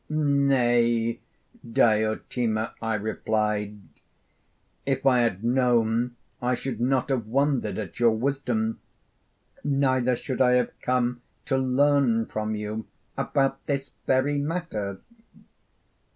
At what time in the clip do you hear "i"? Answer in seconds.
2.81-2.95, 5.05-5.19, 6.41-6.55, 10.41-10.53